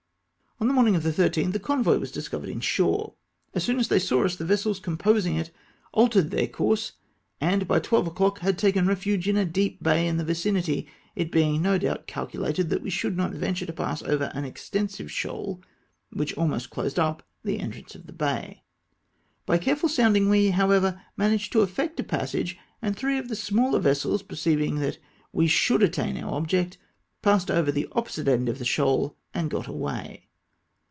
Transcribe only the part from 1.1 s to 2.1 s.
morning of the 1 3th a convoy